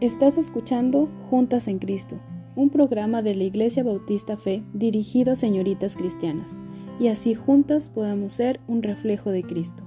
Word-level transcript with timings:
Estás 0.00 0.38
escuchando 0.38 1.10
Juntas 1.28 1.68
en 1.68 1.78
Cristo, 1.78 2.18
un 2.56 2.70
programa 2.70 3.20
de 3.20 3.34
la 3.34 3.44
Iglesia 3.44 3.82
Bautista 3.82 4.38
Fe 4.38 4.62
dirigido 4.72 5.32
a 5.32 5.36
señoritas 5.36 5.94
cristianas, 5.94 6.58
y 6.98 7.08
así 7.08 7.34
juntas 7.34 7.90
podamos 7.90 8.32
ser 8.32 8.60
un 8.66 8.82
reflejo 8.82 9.30
de 9.30 9.42
Cristo. 9.42 9.82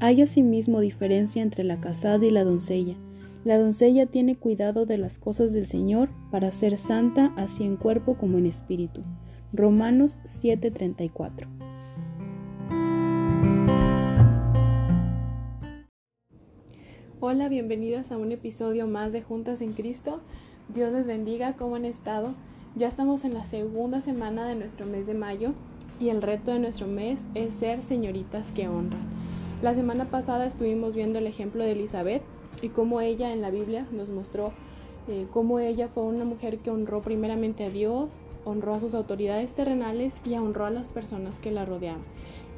Hay 0.00 0.22
asimismo 0.22 0.80
diferencia 0.80 1.40
entre 1.40 1.62
la 1.62 1.80
casada 1.80 2.26
y 2.26 2.30
la 2.30 2.42
doncella. 2.42 2.96
La 3.44 3.58
doncella 3.58 4.06
tiene 4.06 4.34
cuidado 4.34 4.86
de 4.86 4.98
las 4.98 5.18
cosas 5.18 5.52
del 5.52 5.66
Señor 5.66 6.08
para 6.32 6.50
ser 6.50 6.76
santa 6.76 7.32
así 7.36 7.62
en 7.62 7.76
cuerpo 7.76 8.16
como 8.18 8.38
en 8.38 8.46
espíritu. 8.46 9.02
Romanos 9.52 10.18
7:34 10.24 11.61
Hola, 17.24 17.48
bienvenidas 17.48 18.10
a 18.10 18.18
un 18.18 18.32
episodio 18.32 18.88
más 18.88 19.12
de 19.12 19.22
Juntas 19.22 19.62
en 19.62 19.74
Cristo. 19.74 20.18
Dios 20.74 20.92
les 20.92 21.06
bendiga, 21.06 21.52
¿cómo 21.52 21.76
han 21.76 21.84
estado? 21.84 22.34
Ya 22.74 22.88
estamos 22.88 23.24
en 23.24 23.32
la 23.32 23.44
segunda 23.44 24.00
semana 24.00 24.44
de 24.44 24.56
nuestro 24.56 24.86
mes 24.86 25.06
de 25.06 25.14
mayo 25.14 25.52
y 26.00 26.08
el 26.08 26.20
reto 26.20 26.50
de 26.50 26.58
nuestro 26.58 26.88
mes 26.88 27.20
es 27.36 27.54
ser 27.54 27.80
señoritas 27.80 28.50
que 28.50 28.66
honran. 28.66 29.04
La 29.62 29.72
semana 29.72 30.06
pasada 30.06 30.46
estuvimos 30.46 30.96
viendo 30.96 31.20
el 31.20 31.28
ejemplo 31.28 31.62
de 31.62 31.70
Elizabeth 31.70 32.22
y 32.60 32.70
cómo 32.70 33.00
ella 33.00 33.32
en 33.32 33.40
la 33.40 33.50
Biblia 33.50 33.86
nos 33.92 34.08
mostró 34.08 34.50
eh, 35.06 35.28
cómo 35.32 35.60
ella 35.60 35.86
fue 35.94 36.02
una 36.02 36.24
mujer 36.24 36.58
que 36.58 36.70
honró 36.70 37.02
primeramente 37.02 37.64
a 37.64 37.70
Dios, 37.70 38.10
honró 38.44 38.74
a 38.74 38.80
sus 38.80 38.94
autoridades 38.94 39.52
terrenales 39.52 40.18
y 40.24 40.34
honró 40.34 40.66
a 40.66 40.70
las 40.70 40.88
personas 40.88 41.38
que 41.38 41.50
la 41.50 41.64
rodeaban. 41.64 42.02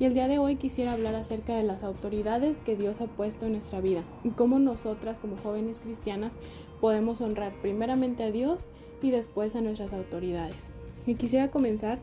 Y 0.01 0.07
el 0.07 0.15
día 0.15 0.27
de 0.27 0.39
hoy 0.39 0.57
quisiera 0.57 0.93
hablar 0.93 1.15
acerca 1.15 1.55
de 1.55 1.63
las 1.63 1.85
autoridades 1.85 2.63
que 2.63 2.77
Dios 2.77 3.01
ha 3.01 3.07
puesto 3.07 3.47
en 3.47 3.53
nuestra 3.53 3.81
vida 3.81 4.03
y 4.25 4.31
cómo 4.31 4.59
nosotras 4.59 5.19
como 5.19 5.37
jóvenes 5.37 5.81
cristianas 5.81 6.37
podemos 6.81 7.21
honrar 7.21 7.53
primeramente 7.63 8.25
a 8.25 8.31
Dios 8.33 8.67
y 9.03 9.11
después 9.11 9.55
a 9.55 9.61
nuestras 9.61 9.93
autoridades. 9.93 10.67
Y 11.07 11.15
quisiera 11.15 11.51
comenzar 11.51 11.99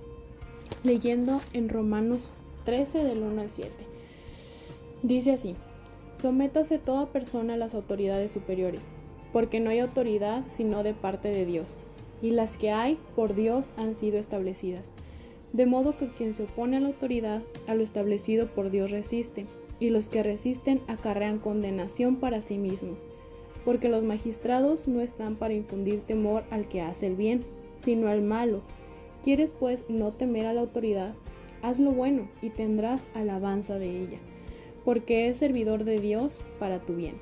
leyendo 0.84 1.42
en 1.54 1.70
Romanos 1.70 2.34
13 2.66 3.04
del 3.04 3.24
1 3.24 3.42
al 3.42 3.52
7. 3.52 3.72
Dice 5.04 5.34
así, 5.34 5.56
sométase 6.16 6.78
toda 6.78 7.08
persona 7.08 7.56
a 7.56 7.58
las 7.58 7.74
autoridades 7.74 8.32
superiores, 8.32 8.84
porque 9.34 9.60
no 9.60 9.70
hay 9.70 9.80
autoridad 9.80 10.44
sino 10.50 10.84
de 10.84 10.94
parte 10.94 11.30
de 11.30 11.46
Dios, 11.46 11.78
y 12.22 12.32
las 12.32 12.58
que 12.58 12.72
hay 12.72 12.98
por 13.16 13.36
Dios 13.36 13.74
han 13.78 13.94
sido 13.94 14.18
establecidas 14.18 14.92
de 15.54 15.66
modo 15.66 15.98
que 15.98 16.08
quien 16.08 16.34
se 16.34 16.44
opone 16.44 16.78
a 16.78 16.80
la 16.80 16.88
autoridad, 16.88 17.42
a 17.68 17.76
lo 17.76 17.84
establecido 17.84 18.48
por 18.48 18.70
Dios 18.72 18.92
resiste, 18.92 19.46
y 19.80 19.90
los 19.90 20.10
que 20.10 20.24
resisten 20.24 20.82
acarrean 20.88 21.40
condenación 21.40 22.18
para 22.18 22.42
sí 22.42 22.58
mismos, 22.58 23.06
porque 23.66 23.90
los 23.90 24.04
magistrados 24.04 24.88
no 24.88 25.02
están 25.02 25.36
para 25.36 25.54
infundir 25.54 26.02
temor 26.02 26.44
al 26.52 26.68
que 26.68 26.82
hace 26.82 27.08
el 27.08 27.16
bien, 27.16 27.42
sino 27.78 28.08
al 28.08 28.22
malo. 28.22 28.62
¿Quieres 29.24 29.54
pues 29.54 29.84
no 29.90 30.14
temer 30.14 30.46
a 30.46 30.54
la 30.54 30.62
autoridad? 30.62 31.16
Haz 31.62 31.80
lo 31.80 31.92
bueno 31.92 32.30
y 32.42 32.50
tendrás 32.50 33.08
alabanza 33.14 33.78
de 33.78 34.04
ella, 34.04 34.20
porque 34.86 35.28
es 35.28 35.38
servidor 35.38 35.84
de 35.84 36.00
Dios 36.00 36.44
para 36.60 36.80
tu 36.80 36.96
bien. 36.96 37.16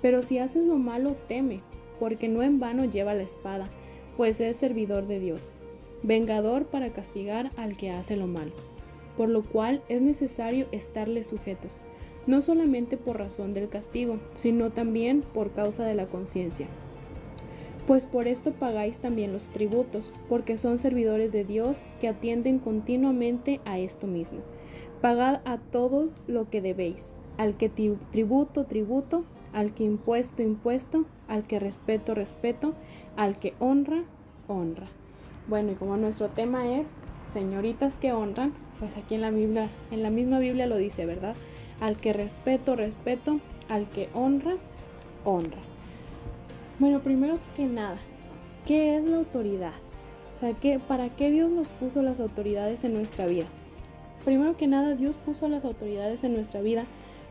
Pero 0.00 0.22
si 0.22 0.38
haces 0.38 0.64
lo 0.64 0.76
malo, 0.76 1.14
teme, 1.28 1.60
porque 2.00 2.28
no 2.28 2.42
en 2.42 2.58
vano 2.58 2.84
lleva 2.86 3.14
la 3.14 3.22
espada, 3.22 3.70
pues 4.16 4.40
es 4.40 4.56
servidor 4.56 5.06
de 5.06 5.20
Dios 5.20 5.48
vengador 6.02 6.66
para 6.66 6.90
castigar 6.90 7.50
al 7.56 7.76
que 7.76 7.90
hace 7.90 8.16
lo 8.16 8.26
malo, 8.26 8.52
por 9.16 9.28
lo 9.28 9.42
cual 9.42 9.82
es 9.88 10.02
necesario 10.02 10.66
estarle 10.72 11.22
sujetos, 11.22 11.80
no 12.26 12.42
solamente 12.42 12.96
por 12.96 13.18
razón 13.18 13.54
del 13.54 13.68
castigo, 13.68 14.18
sino 14.34 14.70
también 14.70 15.22
por 15.22 15.52
causa 15.52 15.84
de 15.84 15.94
la 15.94 16.06
conciencia. 16.06 16.66
Pues 17.86 18.06
por 18.06 18.28
esto 18.28 18.52
pagáis 18.52 18.98
también 18.98 19.32
los 19.32 19.48
tributos, 19.48 20.12
porque 20.28 20.56
son 20.56 20.78
servidores 20.78 21.32
de 21.32 21.44
Dios 21.44 21.82
que 22.00 22.08
atienden 22.08 22.60
continuamente 22.60 23.60
a 23.64 23.78
esto 23.78 24.06
mismo. 24.06 24.38
Pagad 25.00 25.40
a 25.44 25.58
todo 25.58 26.10
lo 26.28 26.48
que 26.48 26.60
debéis, 26.60 27.12
al 27.38 27.56
que 27.56 27.68
tributo, 27.68 28.66
tributo, 28.66 29.24
al 29.52 29.74
que 29.74 29.84
impuesto, 29.84 30.42
impuesto, 30.42 31.04
al 31.28 31.44
que 31.44 31.58
respeto, 31.58 32.14
respeto, 32.14 32.74
al 33.16 33.38
que 33.38 33.54
honra, 33.58 34.04
honra. 34.48 34.86
Bueno, 35.48 35.72
y 35.72 35.74
como 35.74 35.96
nuestro 35.96 36.28
tema 36.28 36.78
es 36.78 36.88
señoritas 37.32 37.96
que 37.96 38.12
honran, 38.12 38.52
pues 38.78 38.96
aquí 38.96 39.14
en 39.14 39.22
la 39.22 39.30
Biblia, 39.30 39.68
en 39.90 40.02
la 40.02 40.10
misma 40.10 40.38
Biblia 40.38 40.66
lo 40.66 40.76
dice, 40.76 41.06
¿verdad? 41.06 41.34
Al 41.80 41.96
que 41.96 42.12
respeto, 42.12 42.76
respeto, 42.76 43.40
al 43.68 43.88
que 43.88 44.08
honra, 44.14 44.56
honra. 45.24 45.58
Bueno, 46.78 47.00
primero 47.00 47.38
que 47.56 47.66
nada, 47.66 47.98
¿qué 48.66 48.96
es 48.96 49.04
la 49.04 49.18
autoridad? 49.18 49.74
O 50.36 50.40
sea, 50.40 50.52
¿qué, 50.54 50.78
¿para 50.78 51.10
qué 51.10 51.30
Dios 51.30 51.52
nos 51.52 51.68
puso 51.68 52.02
las 52.02 52.20
autoridades 52.20 52.84
en 52.84 52.94
nuestra 52.94 53.26
vida? 53.26 53.46
Primero 54.24 54.56
que 54.56 54.66
nada, 54.66 54.94
Dios 54.94 55.16
puso 55.24 55.48
las 55.48 55.64
autoridades 55.64 56.24
en 56.24 56.34
nuestra 56.34 56.60
vida 56.60 56.84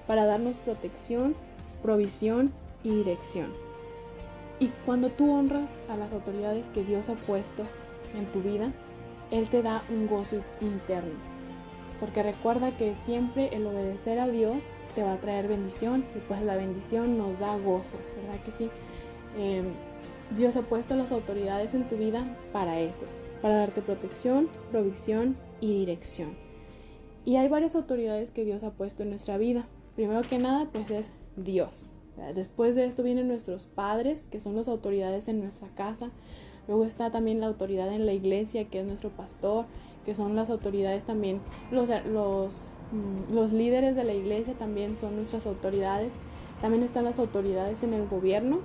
para 0.08 0.26
darnos 0.26 0.58
protección, 0.58 1.36
provisión 1.82 2.52
y 2.84 2.90
dirección. 2.96 3.54
Y 4.60 4.68
cuando 4.86 5.10
tú 5.10 5.32
honras 5.32 5.70
a 5.90 5.98
las 5.98 6.14
autoridades 6.14 6.70
que 6.70 6.84
Dios 6.84 7.10
ha 7.10 7.16
puesto 7.16 7.64
en 8.16 8.26
tu 8.32 8.42
vida, 8.42 8.72
Él 9.32 9.50
te 9.50 9.64
da 9.64 9.84
un 9.90 10.08
gozo 10.08 10.38
interno. 10.60 11.16
Porque 12.00 12.24
recuerda 12.24 12.78
que 12.78 12.96
siempre 12.96 13.50
el 13.54 13.66
obedecer 13.66 14.20
a 14.20 14.28
Dios 14.28 14.66
te 14.96 15.04
va 15.04 15.14
a 15.14 15.20
traer 15.20 15.48
bendición 15.48 16.06
y 16.16 16.20
pues 16.20 16.42
la 16.42 16.56
bendición 16.56 17.18
nos 17.18 17.40
da 17.40 17.58
gozo, 17.58 17.98
¿verdad 18.18 18.44
que 18.44 18.52
sí? 18.52 18.70
Em, 19.38 19.66
Dios 20.38 20.56
ha 20.58 20.62
puesto 20.62 20.96
las 20.96 21.12
autoridades 21.12 21.74
en 21.74 21.88
tu 21.88 21.96
vida 21.98 22.38
para 22.52 22.80
eso, 22.80 23.06
para 23.42 23.56
darte 23.56 23.82
protección, 23.82 24.50
provisión 24.72 25.38
y 25.60 25.78
dirección. 25.80 26.36
Y 27.26 27.36
hay 27.36 27.48
varias 27.48 27.76
autoridades 27.76 28.32
que 28.32 28.46
Dios 28.46 28.64
ha 28.64 28.72
puesto 28.72 29.04
en 29.04 29.10
nuestra 29.10 29.38
vida. 29.38 29.68
Primero 29.96 30.22
que 30.22 30.40
nada, 30.40 30.68
pues 30.72 30.90
es 30.90 31.12
Dios. 31.44 31.90
Después 32.36 32.76
de 32.76 32.86
esto 32.86 33.04
vienen 33.04 33.28
nuestros 33.28 33.68
padres, 33.68 34.28
que 34.30 34.40
son 34.40 34.56
las 34.56 34.68
autoridades 34.68 35.28
en 35.28 35.40
nuestra 35.40 35.68
casa. 35.70 36.12
Luego 36.68 36.86
está 36.86 37.10
también 37.10 37.40
la 37.40 37.48
autoridad 37.48 37.92
en 37.92 38.06
la 38.06 38.14
iglesia, 38.14 38.66
que 38.66 38.80
es 38.80 38.86
nuestro 38.86 39.10
pastor, 39.10 39.66
que 40.06 40.14
son 40.14 40.36
las 40.36 40.50
autoridades 40.50 41.06
también, 41.06 41.40
los, 41.72 41.90
mm, 41.90 43.34
los 43.34 43.54
líderes 43.54 43.96
de 43.96 44.04
la 44.04 44.14
iglesia 44.14 44.54
también 44.54 44.96
son 44.96 45.16
nuestras 45.16 45.46
autoridades. 45.46 46.14
También 46.62 46.84
están 46.84 47.06
las 47.06 47.18
autoridades 47.18 47.84
en 47.84 47.94
el 47.94 48.08
gobierno. 48.08 48.60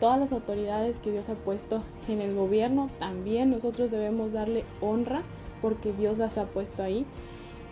Todas 0.00 0.18
las 0.18 0.32
autoridades 0.32 0.98
que 0.98 1.12
Dios 1.12 1.28
ha 1.28 1.34
puesto 1.34 1.82
en 2.08 2.20
el 2.20 2.34
gobierno, 2.34 2.88
también 2.98 3.50
nosotros 3.50 3.90
debemos 3.90 4.32
darle 4.32 4.64
honra 4.80 5.22
porque 5.60 5.92
Dios 5.92 6.18
las 6.18 6.38
ha 6.38 6.46
puesto 6.46 6.82
ahí. 6.82 7.06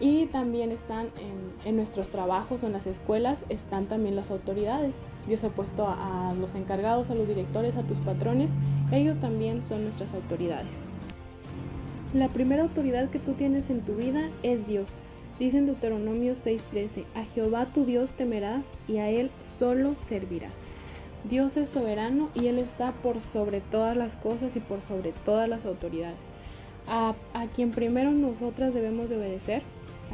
Y 0.01 0.27
también 0.27 0.71
están 0.71 1.09
en, 1.65 1.77
nuestros 1.77 2.09
trabajos 2.09 2.63
o 2.63 2.67
en 2.67 2.73
las 2.73 2.87
escuelas, 2.87 3.45
están 3.49 3.87
también 3.87 4.17
las 4.17 4.31
autoridades. 4.31 4.97
Dios 5.27 5.45
ha 5.45 5.51
puesto 5.51 5.87
a 5.89 6.35
los 6.39 6.55
encargados, 6.55 7.11
a 7.11 7.15
los 7.15 7.29
directores, 7.29 7.77
a 7.77 7.83
tus 7.83 7.99
patrones 7.99 8.53
ellos 8.91 9.19
también 9.19 9.63
son 9.63 9.83
nuestras 9.83 10.15
autoridades. 10.15 10.77
La 12.15 12.29
primera 12.29 12.63
autoridad 12.63 13.11
que 13.11 13.19
tú 13.19 13.35
tienes 13.35 13.69
en 13.69 13.83
tu 13.83 13.97
vida 13.97 14.31
es 14.43 14.67
Dios. 14.67 14.95
Dice 15.39 15.59
en 15.59 15.67
Deuteronomio 15.67 16.35
6:13, 16.35 17.05
a 17.15 17.25
Jehová 17.25 17.67
tu 17.67 17.85
Dios 17.85 18.15
temerás 18.15 18.75
y 18.89 18.97
a 18.99 19.11
Él 19.11 19.31
solo 19.59 19.95
servirás. 19.95 20.63
Dios 21.29 21.57
es 21.57 21.69
soberano 21.69 22.31
y 22.35 22.47
Él 22.47 22.59
está 22.59 22.93
por 22.93 23.21
sobre 23.21 23.61
todas 23.61 23.97
las 23.97 24.17
cosas 24.17 24.57
y 24.57 24.61
por 24.61 24.81
sobre 24.83 25.13
todas 25.13 25.49
las 25.49 25.67
autoridades. 25.67 26.19
A, 26.87 27.15
a, 27.35 27.47
quien 27.49 27.71
primero 27.71 28.13
nosotras 28.13 28.73
debemos 28.73 29.11
de 29.11 29.19
obedecer, 29.19 29.63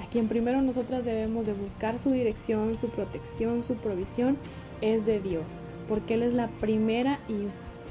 a 0.03 0.09
quien 0.11 0.29
primero 0.29 0.61
nosotras 0.61 1.05
debemos 1.05 1.47
de 1.47 1.53
buscar 1.53 1.99
su 1.99 2.11
dirección, 2.11 2.77
su 2.77 2.89
protección, 2.89 3.63
su 3.63 3.77
provisión, 3.77 4.37
es 4.81 5.07
de 5.07 5.21
Dios, 5.21 5.61
porque 5.89 6.15
Él 6.15 6.23
es 6.23 6.35
la 6.35 6.49
primera 6.49 7.21
y 7.29 7.47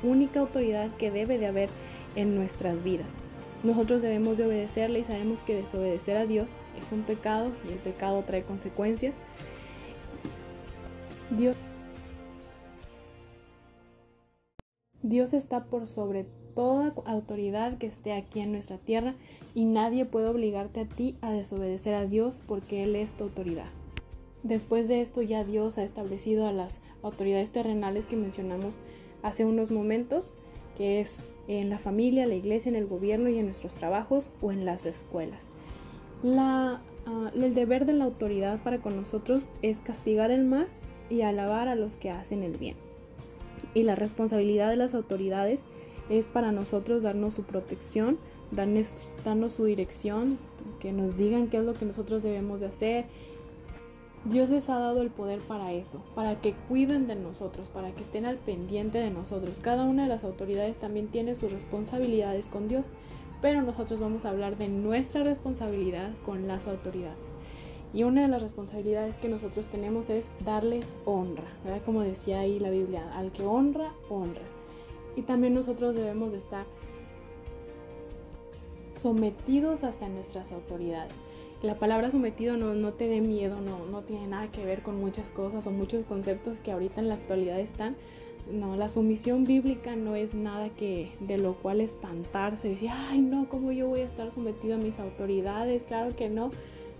única 0.05 0.41
autoridad 0.41 0.89
que 0.97 1.11
debe 1.11 1.37
de 1.37 1.47
haber 1.47 1.69
en 2.15 2.35
nuestras 2.35 2.83
vidas. 2.83 3.15
Nosotros 3.63 4.01
debemos 4.01 4.37
de 4.37 4.45
obedecerle 4.45 4.99
y 4.99 5.03
sabemos 5.05 5.41
que 5.41 5.55
desobedecer 5.55 6.17
a 6.17 6.25
Dios 6.25 6.57
es 6.81 6.91
un 6.91 7.03
pecado 7.03 7.51
y 7.67 7.71
el 7.71 7.79
pecado 7.79 8.21
trae 8.23 8.43
consecuencias. 8.43 9.15
Dios, 11.29 11.55
Dios 15.01 15.33
está 15.33 15.63
por 15.63 15.87
sobre 15.87 16.25
toda 16.55 16.93
autoridad 17.05 17.77
que 17.77 17.87
esté 17.87 18.13
aquí 18.13 18.39
en 18.39 18.51
nuestra 18.51 18.77
tierra 18.77 19.15
y 19.55 19.65
nadie 19.65 20.05
puede 20.05 20.27
obligarte 20.27 20.81
a 20.81 20.85
ti 20.85 21.15
a 21.21 21.31
desobedecer 21.31 21.93
a 21.93 22.05
Dios 22.05 22.41
porque 22.47 22.83
Él 22.83 22.95
es 22.95 23.15
tu 23.15 23.25
autoridad. 23.25 23.69
Después 24.43 24.87
de 24.87 25.01
esto 25.01 25.21
ya 25.21 25.43
Dios 25.43 25.77
ha 25.77 25.83
establecido 25.83 26.47
a 26.47 26.51
las 26.51 26.81
autoridades 27.01 27.49
terrenales 27.51 28.07
que 28.07 28.17
mencionamos 28.17 28.77
hace 29.21 29.45
unos 29.45 29.71
momentos, 29.71 30.33
que 30.77 30.99
es 30.99 31.19
en 31.47 31.69
la 31.69 31.77
familia, 31.77 32.27
la 32.27 32.35
iglesia, 32.35 32.69
en 32.69 32.75
el 32.75 32.87
gobierno 32.87 33.29
y 33.29 33.39
en 33.39 33.45
nuestros 33.45 33.75
trabajos 33.75 34.31
o 34.41 34.51
en 34.51 34.65
las 34.65 34.85
escuelas. 34.85 35.47
La, 36.23 36.81
ah, 37.05 37.31
el 37.33 37.53
deber 37.53 37.85
de 37.85 37.93
la 37.93 38.05
autoridad 38.05 38.61
para 38.63 38.79
con 38.79 38.95
nosotros 38.95 39.49
es 39.61 39.79
castigar 39.79 40.29
el 40.29 40.43
mal 40.43 40.67
y 41.09 41.21
alabar 41.21 41.67
a 41.67 41.75
los 41.75 41.95
que 41.95 42.11
hacen 42.11 42.43
el 42.43 42.57
bien. 42.57 42.75
Y 43.73 43.83
la 43.83 43.95
responsabilidad 43.95 44.69
de 44.69 44.77
las 44.77 44.93
autoridades 44.93 45.61
es 45.61 45.65
para 46.31 46.51
nosotros 46.51 47.03
darnos 47.03 47.33
su 47.33 47.43
protección, 47.43 48.17
darnos, 48.51 48.95
darnos 49.23 49.53
su 49.53 49.65
dirección, 49.65 50.37
que 50.79 50.91
nos 50.91 51.17
digan 51.17 51.47
qué 51.47 51.57
es 51.57 51.63
lo 51.63 51.73
que 51.73 51.85
nosotros 51.85 52.23
debemos 52.23 52.59
de 52.59 52.67
hacer. 52.67 53.05
Dios 54.25 54.49
les 54.49 54.69
ha 54.69 54.79
dado 54.79 55.01
el 55.01 55.09
poder 55.09 55.39
para 55.39 55.73
eso, 55.73 56.01
para 56.15 56.39
que 56.39 56.53
cuiden 56.69 57.07
de 57.07 57.15
nosotros, 57.15 57.67
para 57.69 57.91
que 57.91 58.03
estén 58.03 58.25
al 58.25 58.37
pendiente 58.37 58.97
de 58.97 59.09
nosotros. 59.09 59.59
Cada 59.59 59.83
una 59.83 60.03
de 60.03 60.09
las 60.09 60.23
autoridades 60.23 60.77
también 60.77 61.07
tiene 61.07 61.35
sus 61.35 61.51
responsabilidades 61.51 62.47
con 62.47 62.69
Dios, 62.69 62.89
pero 63.41 63.61
nosotros 63.61 63.99
vamos 63.99 64.23
a 64.23 64.29
hablar 64.29 64.57
de 64.57 64.69
nuestra 64.69 65.23
responsabilidad 65.23 66.11
con 66.25 66.47
las 66.47 66.67
autoridades. 66.67 67.17
Y 67.93 68.03
una 68.03 68.21
de 68.21 68.29
las 68.29 68.41
responsabilidades 68.41 69.17
que 69.17 69.27
nosotros 69.27 69.67
tenemos 69.67 70.09
es 70.09 70.31
darles 70.45 70.95
honra, 71.05 71.43
¿verdad? 71.63 71.81
Como 71.85 72.01
decía 72.01 72.39
ahí 72.39 72.59
la 72.59 72.69
Biblia, 72.69 73.11
al 73.13 73.31
que 73.31 73.43
honra, 73.43 73.91
honra. 74.09 74.52
Y 75.15 75.21
también 75.21 75.53
nosotros 75.53 75.95
debemos 75.95 76.31
de 76.31 76.39
estar 76.39 76.65
sometidos 78.95 79.83
hasta 79.83 80.09
nuestras 80.09 80.51
autoridades. 80.51 81.13
La 81.61 81.75
palabra 81.79 82.11
sometido 82.11 82.57
no, 82.57 82.73
no 82.73 82.93
te 82.93 83.07
dé 83.07 83.21
miedo, 83.21 83.61
no, 83.61 83.85
no 83.85 84.01
tiene 84.01 84.27
nada 84.27 84.51
que 84.51 84.65
ver 84.65 84.81
con 84.81 84.99
muchas 84.99 85.29
cosas 85.29 85.65
o 85.65 85.71
muchos 85.71 86.03
conceptos 86.03 86.59
que 86.59 86.71
ahorita 86.71 86.99
en 86.99 87.07
la 87.07 87.15
actualidad 87.15 87.59
están. 87.59 87.95
No, 88.51 88.75
la 88.75 88.89
sumisión 88.89 89.45
bíblica 89.45 89.95
no 89.95 90.15
es 90.15 90.33
nada 90.33 90.69
que 90.69 91.11
de 91.21 91.37
lo 91.37 91.53
cual 91.53 91.79
espantarse, 91.79 92.67
decir, 92.67 92.89
ay 92.91 93.21
no, 93.21 93.47
¿cómo 93.47 93.71
yo 93.71 93.87
voy 93.87 94.01
a 94.01 94.05
estar 94.05 94.29
sometido 94.31 94.75
a 94.75 94.77
mis 94.77 94.99
autoridades? 94.99 95.83
Claro 95.83 96.13
que 96.15 96.29
no. 96.29 96.51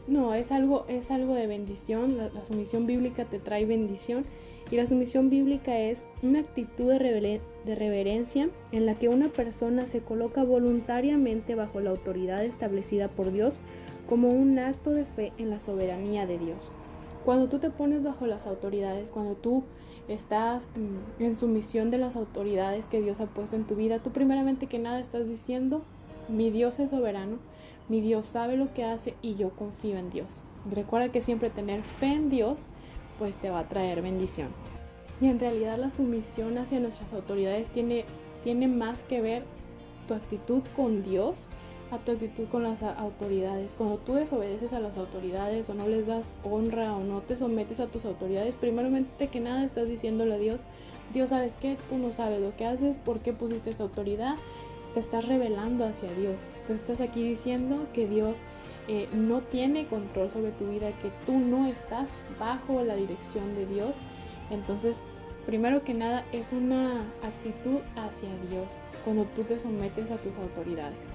No, 0.08 0.34
es 0.34 0.52
algo, 0.52 0.86
es 0.88 1.12
algo 1.12 1.34
de 1.34 1.48
bendición. 1.48 2.18
La, 2.18 2.46
sumisión 2.46 2.86
bíblica 2.86 3.26
te 3.26 3.40
trae 3.40 3.66
bendición. 3.66 4.26
Y 4.72 4.78
la 4.78 4.86
sumisión 4.86 5.30
bíblica 5.30 5.78
es 5.78 6.06
una 6.22 6.40
actitud 6.40 6.90
de, 6.90 7.42
de 7.66 7.76
reverencia 7.76 8.50
en 8.72 8.86
la 8.86 8.96
que 8.96 9.10
una 9.10 9.30
persona 9.30 9.86
se 9.86 10.00
coloca 10.00 10.44
voluntariamente 10.44 11.56
bajo 11.56 11.80
la 11.80 11.92
autoridad 11.92 12.44
establecida 12.44 13.08
por 13.08 13.32
Dios 13.32 13.60
como 14.08 14.30
un 14.30 14.60
acto 14.60 14.92
de 14.92 15.06
fe 15.06 15.32
en 15.38 15.50
la 15.50 15.60
soberanía 15.60 16.26
de 16.26 16.38
Dios. 16.38 16.70
Cuando 17.26 17.48
tú 17.48 17.60
te 17.60 17.70
pones 17.70 18.04
bajo 18.04 18.28
las 18.28 18.48
autoridades, 18.48 19.12
cuando 19.12 19.36
tú 19.36 19.64
estás 20.08 20.68
mm, 20.76 21.24
en 21.24 21.36
sumisión 21.36 21.90
de 21.90 21.98
las 21.98 22.16
autoridades 22.16 22.88
que 22.88 23.02
Dios 23.02 23.22
ha 23.22 23.28
puesto 23.28 23.56
en 23.56 23.64
tu 23.64 23.76
vida, 23.76 24.00
tú 24.00 24.12
primeramente 24.12 24.68
que 24.68 24.80
nada 24.80 25.00
estás 25.00 25.28
diciendo, 25.28 25.82
mi 26.28 26.52
Dios 26.52 26.80
es 26.80 26.90
soberano, 26.90 27.38
mi 27.90 28.02
Dios 28.02 28.26
sabe 28.26 28.58
lo 28.58 28.74
que 28.74 28.84
hace 28.84 29.14
y 29.22 29.36
yo 29.36 29.52
confío 29.52 29.98
en 29.98 30.10
Dios. 30.10 30.28
Recuerda 30.70 31.10
que 31.10 31.22
siempre 31.22 31.50
tener 31.50 31.84
fe 31.84 32.08
en 32.08 32.30
Dios 32.30 32.68
pues 33.20 33.36
te 33.38 33.50
va 33.50 33.60
a 33.60 33.70
traer 33.70 34.02
bendición. 34.02 34.50
Y 35.22 35.28
en 35.28 35.40
realidad 35.40 35.78
la 35.78 35.92
sumisión 35.92 36.58
hacia 36.58 36.80
nuestras 36.80 37.14
autoridades 37.14 37.70
tiene, 37.70 38.06
tiene 38.44 38.68
más 38.68 39.04
que 39.04 39.22
ver 39.22 39.44
tu 40.08 40.14
actitud 40.14 40.62
con 40.76 41.04
Dios 41.04 41.48
a 41.92 42.00
tu 42.00 42.12
actitud 42.12 42.46
con 42.48 42.64
las 42.64 42.82
autoridades. 42.82 43.76
Cuando 43.76 43.98
tú 43.98 44.16
desobedeces 44.16 44.74
a 44.74 44.80
las 44.80 44.98
autoridades 44.98 45.70
o 45.70 45.76
no 45.76 45.88
les 45.88 46.08
das 46.08 46.34
honra 46.44 46.96
o 46.96 47.04
no 47.04 47.22
te 47.22 47.36
sometes 47.36 47.80
a 47.80 47.88
tus 47.88 48.06
autoridades, 48.06 48.56
primeramente 48.56 49.28
que 49.28 49.40
nada 49.40 49.64
estás 49.64 49.88
diciéndole 49.88 50.34
a 50.34 50.40
Dios, 50.40 50.62
Dios, 51.14 51.30
¿sabes 51.30 51.56
qué? 51.56 51.78
Tú 51.90 51.98
no 51.98 52.12
sabes 52.12 52.42
lo 52.42 52.56
que 52.58 52.66
haces, 52.66 52.96
por 52.98 53.20
qué 53.20 53.34
pusiste 53.34 53.70
esta 53.70 53.84
autoridad, 53.84 54.36
te 54.96 55.00
estás 55.00 55.28
revelando 55.28 55.86
hacia 55.86 56.12
Dios. 56.14 56.48
Tú 56.66 56.74
estás 56.74 57.00
aquí 57.00 57.24
diciendo 57.24 57.86
que 57.94 58.08
Dios 58.08 58.40
eh, 58.88 59.08
no 59.14 59.42
tiene 59.42 59.88
control 59.88 60.32
sobre 60.32 60.52
tu 60.52 60.68
vida, 60.68 60.92
que 61.02 61.12
tú 61.26 61.38
no 61.38 61.68
estás 61.68 62.10
bajo 62.40 62.84
la 62.84 62.96
dirección 62.96 63.56
de 63.56 63.66
Dios. 63.66 63.98
Entonces, 64.50 65.04
primero 65.46 65.84
que 65.84 65.94
nada, 65.94 66.26
es 66.32 66.54
una 66.54 67.02
actitud 67.22 67.80
hacia 67.96 68.30
Dios 68.50 68.68
cuando 69.04 69.26
tú 69.36 69.44
te 69.44 69.60
sometes 69.60 70.12
a 70.12 70.18
tus 70.18 70.38
autoridades. 70.38 71.14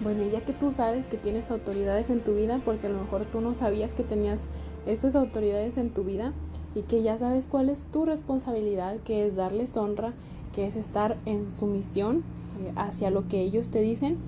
Bueno, 0.00 0.22
ya 0.30 0.40
que 0.42 0.52
tú 0.52 0.70
sabes 0.70 1.06
que 1.06 1.16
tienes 1.16 1.50
autoridades 1.50 2.08
en 2.08 2.20
tu 2.20 2.34
vida, 2.34 2.60
porque 2.64 2.86
a 2.86 2.90
lo 2.90 3.00
mejor 3.00 3.24
tú 3.26 3.40
no 3.40 3.52
sabías 3.52 3.94
que 3.94 4.04
tenías 4.04 4.46
estas 4.86 5.16
autoridades 5.16 5.76
en 5.76 5.90
tu 5.90 6.04
vida 6.04 6.32
y 6.74 6.82
que 6.82 7.02
ya 7.02 7.18
sabes 7.18 7.46
cuál 7.46 7.68
es 7.68 7.84
tu 7.84 8.04
responsabilidad, 8.04 8.98
que 8.98 9.26
es 9.26 9.34
darles 9.34 9.76
honra, 9.76 10.12
que 10.54 10.66
es 10.66 10.76
estar 10.76 11.16
en 11.26 11.52
sumisión 11.52 12.18
eh, 12.62 12.72
hacia 12.76 13.10
lo 13.10 13.26
que 13.26 13.40
ellos 13.40 13.70
te 13.70 13.80
dicen. 13.80 14.18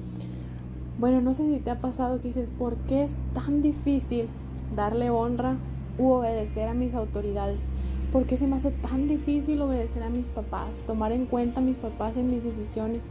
Bueno, 1.00 1.23
no 1.23 1.32
sé 1.32 1.47
si 1.49 1.61
te 1.61 1.70
ha 1.70 1.81
pasado 1.81 2.20
que 2.20 2.29
dices, 2.29 2.50
¿por 2.50 2.76
qué 2.76 3.05
es 3.05 3.12
tan 3.32 3.62
difícil 3.62 4.29
darle 4.76 5.08
honra 5.08 5.56
u 5.99 6.11
obedecer 6.11 6.69
a 6.69 6.75
mis 6.75 6.93
autoridades? 6.93 7.64
¿Por 8.12 8.26
qué 8.26 8.37
se 8.37 8.47
me 8.47 8.56
hace 8.56 8.70
tan 8.70 9.08
difícil 9.08 9.62
obedecer 9.62 10.02
a 10.02 10.11
mis 10.11 10.26
papás, 10.26 10.79
tomar 10.87 11.12
en 11.12 11.25
cuenta 11.25 11.61
a 11.61 11.62
mis 11.62 11.79
papás 11.79 12.19
en 12.19 12.31
mis 12.31 12.44
decisiones? 12.44 13.08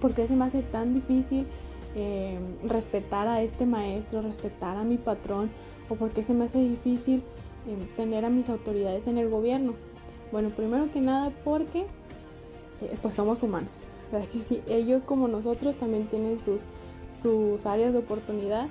¿Por 0.00 0.14
qué 0.14 0.28
se 0.28 0.36
me 0.36 0.44
hace 0.44 0.62
tan 0.62 0.94
difícil 0.94 1.48
eh, 1.96 2.38
respetar 2.62 3.26
a 3.26 3.42
este 3.42 3.66
maestro, 3.66 4.22
respetar 4.22 4.76
a 4.76 4.84
mi 4.84 4.96
patrón? 4.96 5.50
¿O 5.88 5.96
por 5.96 6.10
qué 6.10 6.22
se 6.22 6.32
me 6.32 6.44
hace 6.44 6.60
difícil 6.60 7.24
eh, 7.66 7.88
tener 7.96 8.24
a 8.24 8.30
mis 8.30 8.48
autoridades 8.48 9.08
en 9.08 9.18
el 9.18 9.28
gobierno? 9.28 9.74
Bueno, 10.30 10.50
primero 10.50 10.92
que 10.92 11.00
nada 11.00 11.32
porque 11.42 11.86
pues 13.02 13.16
somos 13.16 13.42
humanos. 13.42 13.80
¿verdad? 14.12 14.28
Que 14.28 14.62
ellos 14.68 15.04
como 15.04 15.28
nosotros 15.28 15.76
también 15.76 16.06
tienen 16.06 16.40
sus, 16.40 16.66
sus 17.10 17.66
áreas 17.66 17.92
de 17.92 17.98
oportunidad, 17.98 18.68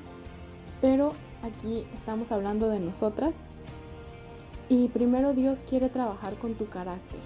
pero 0.81 1.13
aquí 1.43 1.85
estamos 1.93 2.31
hablando 2.31 2.69
de 2.69 2.79
nosotras. 2.79 3.35
Y 4.69 4.87
primero 4.89 5.33
Dios 5.33 5.63
quiere 5.67 5.89
trabajar 5.89 6.35
con 6.35 6.53
tu 6.53 6.67
carácter. 6.67 7.19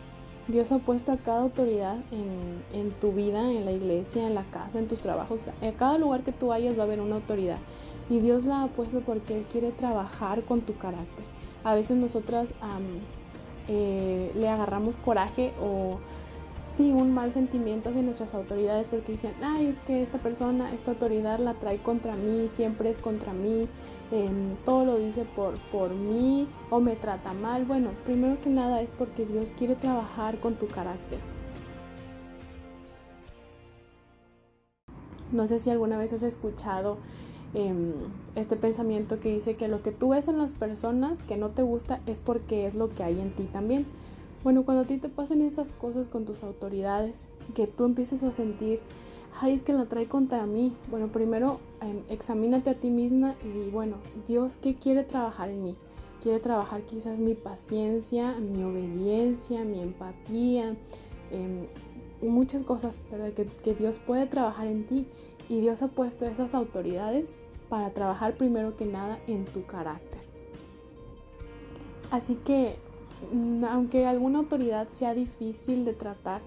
Dios 0.48 0.72
ha 0.72 0.80
puesto 0.80 1.12
a 1.12 1.18
cada 1.18 1.42
autoridad 1.42 1.98
en, 2.12 2.64
en, 2.78 2.92
tu 2.92 3.14
vida, 3.14 3.52
en 3.52 3.66
la 3.66 3.72
iglesia, 3.72 4.28
en 4.28 4.36
la 4.36 4.44
casa, 4.44 4.80
en 4.80 4.88
tus 4.88 5.02
trabajos. 5.02 5.50
En 5.62 5.72
cada 5.74 5.98
lugar 5.98 6.24
que 6.24 6.34
tú 6.34 6.48
vayas 6.48 6.78
va 6.78 6.82
a 6.82 6.86
haber 6.86 7.00
una 7.00 7.16
autoridad. 7.16 7.60
Y 8.10 8.20
Dios 8.20 8.44
la 8.46 8.64
ha 8.64 8.68
puesto 8.68 9.00
porque 9.02 9.38
Él 9.38 9.46
quiere 9.50 9.72
trabajar 9.72 10.44
con 10.44 10.62
tu 10.62 10.76
carácter. 10.76 11.26
A 11.64 11.76
veces 11.76 11.98
nosotras 11.98 12.54
eh, 13.70 14.32
le 14.36 14.50
agarramos 14.50 14.98
coraje 14.98 15.54
o 15.62 16.00
sí, 16.76 16.92
un 16.92 17.14
mal 17.14 17.32
sentimiento 17.34 17.90
hacia 17.90 18.02
nuestras 18.02 18.34
autoridades 18.34 18.88
porque 18.88 19.14
dicen, 19.14 19.34
ay, 19.42 19.68
es 19.68 19.80
que 19.80 20.02
esta 20.02 20.18
persona, 20.18 20.74
esta 20.74 20.92
autoridad 20.92 21.40
la 21.40 21.54
trae 21.56 21.78
contra 21.78 22.16
mí, 22.16 22.50
siempre 22.50 22.90
es 22.90 23.00
contra 23.00 23.34
mí, 23.34 23.68
em, 24.12 24.56
todo 24.66 24.86
lo 24.86 24.98
dice 24.98 25.26
por, 25.36 25.60
por 25.72 25.92
mí 25.92 26.48
o 26.70 26.80
me 26.80 26.96
trata 26.96 27.34
mal. 27.34 27.66
Bueno, 27.66 27.92
primero 28.06 28.42
que 28.42 28.50
nada 28.50 28.82
es 28.82 28.94
porque 28.94 29.26
Dios 29.26 29.54
quiere 29.58 29.76
trabajar 29.76 30.40
con 30.40 30.56
tu 30.56 30.68
carácter. 30.68 31.20
No 35.32 35.48
sé 35.48 35.60
si 35.60 35.70
alguna 35.70 35.98
vez 35.98 36.14
has 36.14 36.24
escuchado 36.24 36.98
em, 37.56 37.94
este 38.36 38.56
pensamiento 38.56 39.20
que 39.20 39.34
dice 39.34 39.56
que 39.56 39.68
lo 39.68 39.82
que 39.82 39.92
tú 39.92 40.10
ves 40.10 40.28
en 40.28 40.38
las 40.38 40.54
personas 40.54 41.24
que 41.24 41.38
no 41.38 41.50
te 41.50 41.62
gusta 41.64 42.02
es 42.06 42.20
porque 42.20 42.66
es 42.68 42.76
lo 42.76 42.90
que 42.90 43.04
hay 43.04 43.20
en 43.20 43.32
ti 43.32 43.44
también. 43.52 43.86
Bueno, 44.44 44.66
cuando 44.66 44.84
a 44.84 44.86
ti 44.86 44.98
te 44.98 45.08
pasen 45.08 45.42
estas 45.42 45.72
cosas 45.72 46.10
con 46.10 46.26
tus 46.26 46.44
autoridades, 46.44 47.28
que 47.56 47.66
tú 47.66 47.86
empieces 47.86 48.24
a 48.24 48.34
sentir, 48.34 48.82
ay, 49.40 49.54
es 49.54 49.62
que 49.62 49.72
la 49.72 49.86
trae 49.86 50.08
contra 50.08 50.46
mí. 50.46 50.74
Bueno, 50.92 51.08
primero 51.08 51.60
em, 51.80 52.02
examínate 52.10 52.70
a 52.70 52.74
ti 52.74 52.90
misma 52.90 53.36
y 53.42 53.70
bueno, 53.70 53.96
Dios, 54.28 54.58
¿qué 54.58 54.76
quiere 54.76 55.04
trabajar 55.06 55.50
en 55.50 55.64
mí? 55.64 55.76
Quiere 56.22 56.42
trabajar 56.42 56.82
quizás 56.82 57.20
mi 57.20 57.36
paciencia, 57.36 58.34
mi 58.34 58.64
obediencia, 58.64 59.64
mi 59.64 59.80
empatía, 59.80 60.76
em, 61.32 61.68
muchas 62.22 62.64
cosas, 62.64 63.02
¿verdad? 63.10 63.32
Que, 63.32 63.46
que 63.46 63.74
Dios 63.74 63.98
puede 63.98 64.26
trabajar 64.26 64.68
en 64.68 64.86
ti. 64.86 65.08
Y 65.48 65.62
Dios 65.62 65.82
ha 65.82 65.88
puesto 65.88 66.26
esas 66.26 66.54
autoridades 66.54 67.32
para 67.70 67.92
trabajar 67.92 68.36
primero 68.36 68.76
que 68.76 68.86
nada 68.86 69.20
en 69.28 69.46
tu 69.46 69.66
carácter. 69.66 70.22
Así 72.12 72.36
que 72.36 72.78
aunque 73.70 74.06
alguna 74.06 74.40
autoridad 74.40 74.88
sea 74.88 75.14
difícil 75.14 75.86
de 75.86 75.94
tratar, 75.94 76.42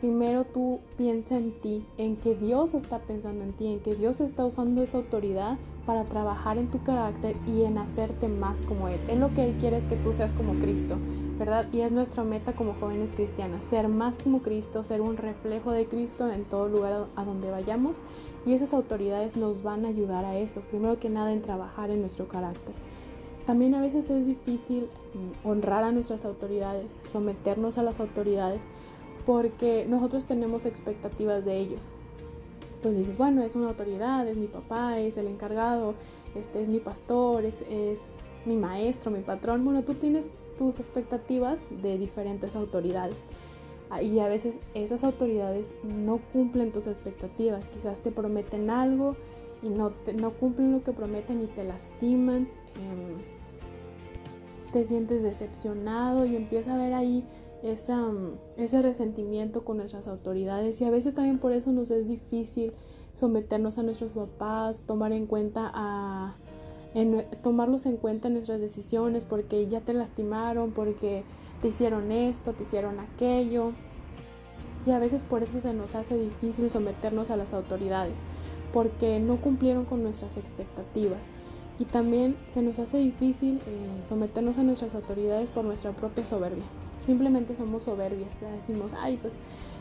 primero 0.00 0.44
tú 0.44 0.80
piensa 0.96 1.36
en 1.36 1.52
ti, 1.52 1.86
en 1.96 2.16
que 2.16 2.34
Dios 2.34 2.74
está 2.74 2.98
pensando 2.98 3.44
en 3.44 3.52
ti, 3.52 3.68
en 3.68 3.80
que 3.80 3.94
Dios 3.94 4.20
está 4.20 4.44
usando 4.44 4.82
esa 4.82 4.98
autoridad 4.98 5.58
para 5.86 6.04
trabajar 6.04 6.58
en 6.58 6.70
tu 6.70 6.82
carácter 6.82 7.36
y 7.46 7.62
en 7.62 7.78
hacerte 7.78 8.28
más 8.28 8.62
como 8.62 8.88
Él. 8.88 9.00
Es 9.08 9.18
lo 9.18 9.32
que 9.32 9.44
Él 9.44 9.56
quiere 9.58 9.76
es 9.76 9.86
que 9.86 9.96
tú 9.96 10.12
seas 10.12 10.32
como 10.32 10.54
Cristo, 10.54 10.96
¿verdad? 11.38 11.68
Y 11.72 11.80
es 11.80 11.92
nuestra 11.92 12.24
meta 12.24 12.52
como 12.52 12.74
jóvenes 12.74 13.12
cristianas, 13.12 13.64
ser 13.64 13.88
más 13.88 14.18
como 14.18 14.42
Cristo, 14.42 14.84
ser 14.84 15.00
un 15.00 15.16
reflejo 15.16 15.70
de 15.70 15.86
Cristo 15.86 16.30
en 16.30 16.44
todo 16.44 16.68
lugar 16.68 17.06
a 17.14 17.24
donde 17.24 17.50
vayamos. 17.50 17.96
Y 18.44 18.54
esas 18.54 18.74
autoridades 18.74 19.36
nos 19.36 19.62
van 19.62 19.84
a 19.84 19.88
ayudar 19.88 20.24
a 20.24 20.36
eso, 20.36 20.62
primero 20.62 20.98
que 20.98 21.10
nada 21.10 21.32
en 21.32 21.42
trabajar 21.42 21.90
en 21.90 22.00
nuestro 22.00 22.26
carácter. 22.26 22.74
También 23.46 23.74
a 23.74 23.80
veces 23.80 24.08
es 24.10 24.26
difícil 24.26 24.88
mm, 25.14 25.46
honrar 25.46 25.84
a 25.84 25.92
nuestras 25.92 26.24
autoridades, 26.24 27.02
someternos 27.06 27.78
a 27.78 27.82
las 27.82 28.00
autoridades, 28.00 28.62
porque 29.26 29.86
nosotros 29.88 30.26
tenemos 30.26 30.64
expectativas 30.66 31.44
de 31.44 31.58
ellos. 31.58 31.88
pues 32.82 32.96
dices, 32.96 33.16
bueno, 33.16 33.42
es 33.42 33.54
una 33.54 33.68
autoridad, 33.68 34.26
es 34.26 34.36
mi 34.36 34.48
papá, 34.48 34.98
es 34.98 35.16
el 35.16 35.28
encargado, 35.28 35.94
este 36.34 36.60
es 36.60 36.68
mi 36.68 36.80
pastor, 36.80 37.44
es, 37.44 37.62
es 37.70 38.26
mi 38.44 38.56
maestro, 38.56 39.10
mi 39.10 39.20
patrón. 39.20 39.64
Bueno, 39.64 39.82
tú 39.84 39.94
tienes 39.94 40.30
tus 40.58 40.80
expectativas 40.80 41.66
de 41.82 41.98
diferentes 41.98 42.56
autoridades. 42.56 43.22
Ah, 43.90 44.02
y 44.02 44.18
a 44.20 44.28
veces 44.28 44.58
esas 44.74 45.04
autoridades 45.04 45.74
no 45.82 46.18
cumplen 46.32 46.72
tus 46.72 46.86
expectativas. 46.86 47.68
Quizás 47.68 47.98
te 47.98 48.10
prometen 48.10 48.70
algo 48.70 49.16
y 49.62 49.68
no, 49.68 49.92
no 50.14 50.32
cumplen 50.32 50.72
lo 50.72 50.82
que 50.82 50.92
prometen 50.92 51.42
y 51.42 51.46
te 51.46 51.64
lastiman. 51.64 52.48
Em, 52.76 53.42
te 54.72 54.84
sientes 54.84 55.22
decepcionado 55.22 56.24
y 56.24 56.34
empieza 56.34 56.74
a 56.74 56.78
ver 56.78 56.94
ahí 56.94 57.24
esa, 57.62 58.10
ese 58.56 58.82
resentimiento 58.82 59.64
con 59.64 59.76
nuestras 59.76 60.08
autoridades. 60.08 60.80
Y 60.80 60.84
a 60.84 60.90
veces 60.90 61.14
también 61.14 61.38
por 61.38 61.52
eso 61.52 61.72
nos 61.72 61.90
es 61.90 62.08
difícil 62.08 62.72
someternos 63.14 63.78
a 63.78 63.82
nuestros 63.82 64.14
papás, 64.14 64.82
tomar 64.86 65.12
en 65.12 65.26
cuenta 65.26 65.70
a, 65.74 66.36
tomarlos 67.42 67.86
en 67.86 67.96
cuenta 67.96 68.28
en 68.28 68.34
nuestras 68.34 68.60
decisiones 68.60 69.24
porque 69.24 69.66
ya 69.66 69.80
te 69.80 69.94
lastimaron, 69.94 70.72
porque 70.72 71.24
te 71.60 71.68
hicieron 71.68 72.10
esto, 72.10 72.52
te 72.52 72.62
hicieron 72.62 72.98
aquello. 73.00 73.72
Y 74.86 74.90
a 74.90 74.98
veces 74.98 75.22
por 75.22 75.42
eso 75.42 75.60
se 75.60 75.72
nos 75.72 75.94
hace 75.94 76.18
difícil 76.18 76.68
someternos 76.68 77.30
a 77.30 77.36
las 77.36 77.54
autoridades, 77.54 78.18
porque 78.72 79.20
no 79.20 79.36
cumplieron 79.36 79.84
con 79.84 80.02
nuestras 80.02 80.36
expectativas. 80.36 81.24
Y 81.78 81.84
también 81.84 82.36
se 82.50 82.62
nos 82.62 82.78
hace 82.78 82.98
difícil 82.98 83.60
eh, 83.66 84.04
someternos 84.04 84.58
a 84.58 84.62
nuestras 84.62 84.94
autoridades 84.94 85.50
por 85.50 85.64
nuestra 85.64 85.92
propia 85.92 86.24
soberbia. 86.24 86.64
Simplemente 87.00 87.54
somos 87.54 87.84
soberbias, 87.84 88.40
decimos, 88.56 88.94
ay, 89.00 89.18
pues, 89.20 89.38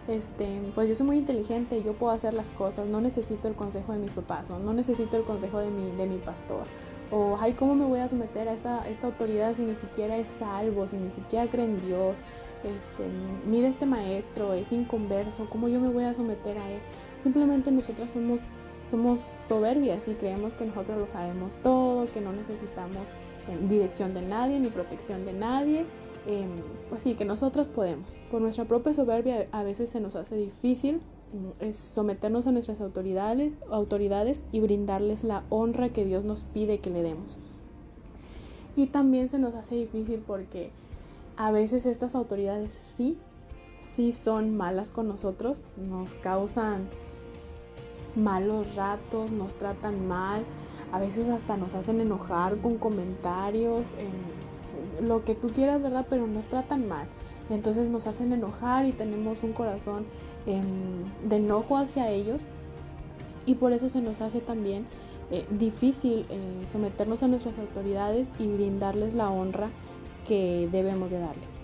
este, 0.08 0.62
pues 0.74 0.90
yo 0.90 0.96
soy 0.96 1.06
muy 1.06 1.18
inteligente 1.18 1.84
yo 1.84 1.94
puedo 1.94 2.12
hacer 2.12 2.34
las 2.34 2.50
cosas, 2.50 2.88
no 2.88 3.02
necesito 3.02 3.48
el 3.48 3.54
consejo 3.54 3.94
de 3.94 4.00
mis 4.00 4.14
papás, 4.14 4.50
o 4.50 4.58
no 4.58 4.74
necesito 4.74 5.18
el 5.18 5.24
consejo 5.24 5.60
de 5.60 5.70
mi, 5.70 5.92
de 5.92 6.08
mi 6.08 6.18
pastor, 6.18 6.64
o 7.12 7.38
ay, 7.40 7.54
¿cómo 7.54 7.76
me 7.76 7.86
voy 7.86 8.00
a 8.00 8.10
someter 8.10 8.48
a 8.48 8.54
esta, 8.54 8.90
esta 8.90 9.08
autoridad 9.08 9.54
si 9.54 9.64
ni 9.64 9.76
siquiera 9.76 10.18
es 10.18 10.28
salvo, 10.28 10.88
si 10.88 10.96
ni 10.96 11.12
siquiera 11.12 11.48
cree 11.48 11.66
en 11.66 11.86
Dios? 11.86 12.18
Este, 12.64 13.06
mira 13.46 13.68
este 13.68 13.86
maestro, 13.86 14.54
es 14.54 14.72
inconverso, 14.72 15.48
¿cómo 15.50 15.68
yo 15.68 15.80
me 15.80 15.90
voy 15.90 16.06
a 16.06 16.14
someter 16.14 16.58
a 16.58 16.72
él? 16.72 16.80
Simplemente 17.20 17.70
nosotros 17.70 18.12
somos, 18.12 18.42
somos 18.90 19.20
soberbias 19.48 20.08
y 20.08 20.14
creemos 20.14 20.56
que 20.56 20.66
nosotros 20.66 20.98
lo 20.98 21.08
sabemos 21.08 21.58
todo, 21.58 22.06
que 22.12 22.22
no 22.22 22.34
necesitamos 22.34 23.10
eh, 23.48 23.68
dirección 23.68 24.14
de 24.14 24.22
nadie 24.22 24.60
ni 24.60 24.70
protección 24.70 25.26
de 25.26 25.34
nadie. 25.34 25.86
Eh, 26.28 26.46
pues 26.90 27.02
sí, 27.02 27.16
que 27.16 27.26
nosotros 27.26 27.70
podemos. 27.70 28.18
Por 28.30 28.42
nuestra 28.42 28.66
propia 28.66 28.94
soberbia 28.94 29.48
a 29.52 29.64
veces 29.64 29.90
se 29.90 30.00
nos 30.00 30.16
hace 30.16 30.36
difícil 30.36 31.02
es 31.60 31.78
someternos 31.78 32.48
a 32.48 32.52
nuestras 32.52 32.82
autoridades, 32.82 33.54
autoridades 33.70 34.42
y 34.52 34.60
brindarles 34.60 35.24
la 35.24 35.44
honra 35.50 35.90
que 35.90 36.06
Dios 36.06 36.26
nos 36.26 36.44
pide 36.44 36.80
que 36.80 36.90
le 36.90 37.04
demos. 37.04 37.38
Y 38.76 38.88
también 38.88 39.30
se 39.30 39.40
nos 39.40 39.56
hace 39.56 39.76
difícil 39.76 40.24
porque 40.26 40.72
a 41.38 41.52
veces 41.52 41.86
estas 41.86 42.16
autoridades 42.16 42.74
sí, 42.98 43.18
sí 43.96 44.12
son 44.12 44.56
malas 44.56 44.92
con 44.92 45.08
nosotros, 45.08 45.64
nos 45.78 46.16
causan 46.16 46.88
malos 48.16 48.76
ratos, 48.76 49.32
nos 49.32 49.56
tratan 49.56 50.08
mal, 50.08 50.44
a 50.92 51.00
veces 51.00 51.28
hasta 51.30 51.58
nos 51.58 51.76
hacen 51.76 52.02
enojar 52.02 52.58
con 52.58 52.78
comentarios, 52.78 53.88
lo 55.02 55.24
que 55.24 55.36
tú 55.36 55.50
quieras, 55.50 55.82
¿verdad? 55.82 56.06
Pero 56.10 56.28
nos 56.28 56.46
tratan 56.46 56.88
mal. 56.88 57.08
Entonces 57.50 57.90
nos 57.90 58.08
hacen 58.08 58.32
enojar 58.34 58.86
y 58.86 58.92
tenemos 58.92 59.44
un 59.44 59.54
corazón 59.54 60.06
Em, 60.48 61.30
de 61.30 61.36
enojo 61.36 61.78
hacia 61.78 62.10
ellos 62.10 62.48
y 63.46 63.56
por 63.56 63.74
eso 63.74 63.90
se 63.90 64.02
nos 64.02 64.22
hace 64.22 64.40
también 64.42 64.88
eh, 65.30 65.46
difícil 65.52 66.26
eh, 66.30 66.66
someternos 66.66 67.22
a 67.22 67.28
nuestras 67.28 67.60
autoridades 67.60 68.28
y 68.40 68.48
brindarles 68.48 69.14
la 69.14 69.30
honra 69.30 69.70
que 70.28 70.68
debemos 70.72 71.12
de 71.12 71.20
darles. 71.20 71.61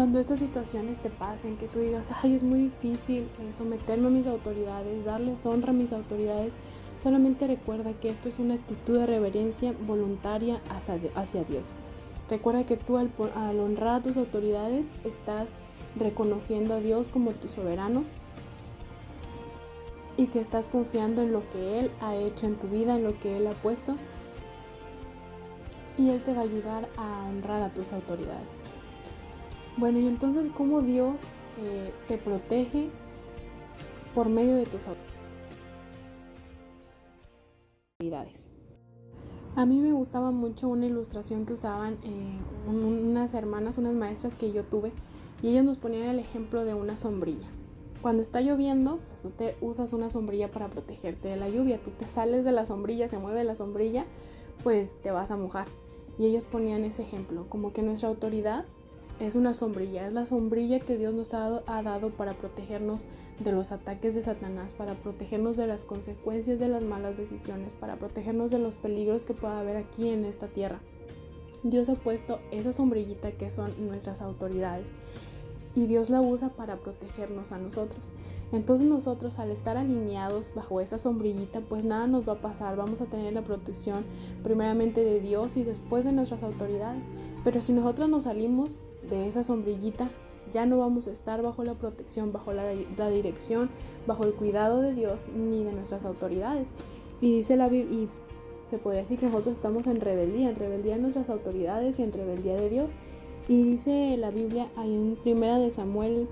Cuando 0.00 0.18
estas 0.18 0.38
situaciones 0.38 0.98
te 1.00 1.10
pasen, 1.10 1.58
que 1.58 1.68
tú 1.68 1.80
digas, 1.80 2.08
ay, 2.22 2.34
es 2.34 2.42
muy 2.42 2.58
difícil 2.58 3.28
eh, 3.38 3.52
someterme 3.52 4.06
a 4.06 4.10
mis 4.10 4.26
autoridades, 4.26 5.04
darles 5.04 5.44
honra 5.44 5.72
a 5.72 5.74
mis 5.74 5.92
autoridades, 5.92 6.54
solamente 6.96 7.46
recuerda 7.46 7.92
que 7.92 8.08
esto 8.08 8.30
es 8.30 8.38
una 8.38 8.54
actitud 8.54 8.98
de 8.98 9.04
reverencia 9.04 9.74
voluntaria 9.86 10.62
hacia, 10.70 11.44
Dios. 11.44 11.74
Recuerda 12.30 12.64
que 12.64 12.78
tú 12.78 12.96
al, 12.96 13.10
al 13.34 13.60
honrar 13.60 14.00
a 14.00 14.02
tus 14.02 14.16
autoridades 14.16 14.86
estás 15.04 15.50
reconociendo 15.94 16.72
a 16.72 16.80
Dios 16.80 17.10
como 17.10 17.32
tu 17.32 17.48
soberano 17.48 18.04
y 20.16 20.28
que 20.28 20.40
estás 20.40 20.68
confiando 20.68 21.20
en 21.20 21.32
lo 21.32 21.42
que 21.50 21.78
Él 21.78 21.90
ha 22.00 22.16
hecho 22.16 22.46
en 22.46 22.56
tu 22.56 22.68
vida, 22.68 22.96
en 22.96 23.04
lo 23.04 23.20
que 23.20 23.36
Él 23.36 23.46
ha 23.46 23.52
puesto. 23.52 23.96
Y 25.98 26.08
Él 26.08 26.22
te 26.22 26.32
va 26.32 26.40
a 26.40 26.44
ayudar 26.44 26.88
a 26.96 27.26
honrar 27.28 27.60
a 27.60 27.74
tus 27.74 27.92
autoridades. 27.92 28.62
Bueno, 29.76 29.98
y 29.98 30.06
entonces, 30.06 30.50
¿cómo 30.56 30.82
Dios 30.82 31.16
eh, 31.62 31.92
te 32.08 32.18
protege 32.18 32.90
por 34.14 34.28
medio 34.28 34.56
de 34.56 34.66
tus 34.66 34.86
autoridades? 37.98 38.50
A 39.56 39.66
mí 39.66 39.80
me 39.80 39.92
gustaba 39.92 40.30
mucho 40.30 40.68
una 40.68 40.86
ilustración 40.86 41.44
que 41.44 41.54
usaban 41.54 41.94
eh, 42.04 42.38
unas 42.68 43.34
hermanas, 43.34 43.78
unas 43.78 43.94
maestras 43.94 44.34
que 44.34 44.52
yo 44.52 44.64
tuve, 44.64 44.92
y 45.42 45.48
ellos 45.48 45.64
nos 45.64 45.78
ponían 45.78 46.04
el 46.04 46.18
ejemplo 46.18 46.64
de 46.64 46.74
una 46.74 46.96
sombrilla. 46.96 47.48
Cuando 48.02 48.22
está 48.22 48.40
lloviendo, 48.40 48.98
pues 49.08 49.22
tú 49.22 49.30
te 49.30 49.56
usas 49.60 49.92
una 49.92 50.08
sombrilla 50.08 50.50
para 50.50 50.70
protegerte 50.70 51.28
de 51.28 51.36
la 51.36 51.48
lluvia. 51.48 51.78
Tú 51.82 51.90
te 51.90 52.06
sales 52.06 52.44
de 52.44 52.52
la 52.52 52.64
sombrilla, 52.64 53.08
se 53.08 53.18
mueve 53.18 53.44
la 53.44 53.54
sombrilla, 53.54 54.06
pues 54.62 54.94
te 55.02 55.10
vas 55.10 55.30
a 55.30 55.36
mojar. 55.36 55.66
Y 56.18 56.26
ellos 56.26 56.44
ponían 56.44 56.84
ese 56.84 57.02
ejemplo, 57.02 57.46
como 57.48 57.72
que 57.72 57.82
nuestra 57.82 58.08
autoridad 58.08 58.64
es 59.20 59.34
una 59.34 59.52
sombrilla, 59.52 60.06
es 60.06 60.14
la 60.14 60.24
sombrilla 60.24 60.80
que 60.80 60.96
Dios 60.96 61.12
nos 61.12 61.34
ha, 61.34 61.62
ha, 61.66 61.82
dado 61.82 62.08
para 62.10 62.34
protegernos 62.34 63.04
de 63.38 63.52
los 63.52 63.70
ataques 63.70 64.14
de 64.14 64.22
Satanás, 64.22 64.72
para 64.72 64.94
protegernos 64.94 65.58
de 65.58 65.66
las 65.66 65.84
consecuencias 65.84 66.58
de 66.58 66.68
las 66.68 66.82
malas 66.82 67.18
decisiones, 67.18 67.74
para 67.74 67.96
protegernos 67.96 68.50
de 68.50 68.58
los 68.58 68.76
peligros 68.76 69.26
que 69.26 69.34
pueda 69.34 69.60
haber 69.60 69.76
aquí 69.76 70.08
en 70.08 70.24
esta 70.24 70.48
tierra. 70.48 70.80
Dios 71.62 71.90
ha 71.90 71.94
puesto 71.94 72.40
esa 72.50 72.72
sombrillita 72.72 73.32
que 73.32 73.50
son 73.50 73.86
nuestras 73.86 74.22
autoridades 74.22 74.94
y 75.76 75.86
Dios 75.86 76.08
la 76.08 76.22
usa 76.22 76.48
para 76.48 76.76
protegernos 76.76 77.52
a 77.52 77.58
nosotros. 77.58 78.08
Entonces 78.52 78.88
nosotros 78.88 79.38
al 79.38 79.50
estar 79.50 79.76
alineados 79.76 80.54
bajo 80.54 80.80
esa 80.80 80.96
sombrillita, 80.96 81.60
pues 81.60 81.84
nada 81.84 82.06
nos 82.06 82.26
va 82.26 82.32
a 82.34 82.40
pasar, 82.40 82.76
vamos 82.76 83.02
a 83.02 83.06
tener 83.06 83.34
la 83.34 83.44
protección 83.44 84.04
primeramente 84.42 85.04
de 85.04 85.20
Dios 85.20 85.58
y 85.58 85.62
después 85.62 86.04
de 86.04 86.12
nuestras 86.12 86.42
autoridades. 86.42 87.06
Pero 87.44 87.60
si 87.60 87.74
nosotros 87.74 88.08
nos 88.08 88.24
salimos 88.24 88.82
de 89.08 89.28
esa 89.28 89.42
sombrillita, 89.42 90.10
ya 90.50 90.66
no 90.66 90.78
vamos 90.78 91.06
a 91.06 91.12
estar 91.12 91.42
bajo 91.42 91.64
la 91.64 91.74
protección, 91.74 92.32
bajo 92.32 92.52
la, 92.52 93.10
dirección, 93.10 93.70
bajo 94.06 94.24
el 94.24 94.34
cuidado 94.34 94.80
de 94.80 94.94
Dios 94.94 95.28
ni 95.34 95.64
de 95.64 95.72
nuestras 95.72 96.04
autoridades. 96.04 96.68
Y 97.20 97.34
dice 97.34 97.56
la 97.56 97.68
Biblia, 97.68 98.02
y 98.02 98.08
se 98.68 98.78
puede 98.78 98.98
decir 98.98 99.18
que 99.18 99.26
nosotros 99.26 99.54
estamos 99.54 99.86
en 99.86 100.00
rebeldía, 100.00 100.50
en 100.50 100.56
rebeldía 100.56 100.96
de 100.96 101.02
nuestras 101.02 101.30
autoridades 101.30 101.98
y 101.98 102.02
en 102.02 102.12
rebeldía 102.12 102.54
de 102.54 102.70
Dios. 102.70 102.90
Y 103.48 103.62
dice 103.62 104.16
la 104.16 104.30
Biblia 104.30 104.68
ahí 104.76 104.94
en 104.94 105.16
primera 105.16 105.58
de 105.58 105.70
Samuel 105.70 106.28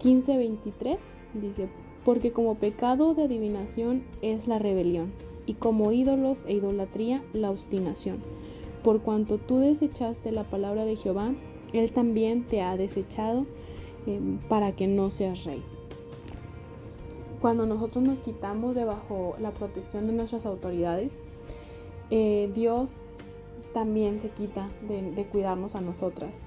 15:23, 0.00 0.98
dice, 1.34 1.68
porque 2.04 2.32
como 2.32 2.54
pecado 2.54 3.14
de 3.14 3.24
adivinación 3.24 4.04
es 4.22 4.48
la 4.48 4.58
rebelión, 4.58 5.12
y 5.46 5.54
como 5.54 5.92
ídolos 5.92 6.42
e 6.46 6.54
idolatría 6.54 7.22
la 7.32 7.50
obstinación. 7.50 8.18
Por 8.82 9.00
cuanto 9.00 9.38
tú 9.38 9.58
desechaste 9.58 10.30
la 10.32 10.44
palabra 10.44 10.84
de 10.84 10.96
Jehová, 10.96 11.34
él 11.72 11.92
también 11.92 12.44
te 12.44 12.62
ha 12.62 12.76
desechado 12.76 13.46
em, 14.06 14.38
para 14.48 14.72
que 14.72 14.86
no 14.86 15.10
seas 15.10 15.44
rey. 15.44 15.62
Cuando 17.40 17.66
nosotros 17.66 18.02
nos 18.02 18.20
quitamos 18.20 18.74
debajo 18.74 19.36
la 19.40 19.52
protección 19.52 20.06
de 20.06 20.12
nuestras 20.12 20.44
autoridades, 20.44 21.18
eh, 22.10 22.50
Dios 22.54 23.00
también 23.72 24.18
se 24.18 24.30
quita 24.30 24.68
de, 24.88 25.24
cuidarnos 25.30 25.74
a 25.76 25.80
nosotras. 25.80 26.40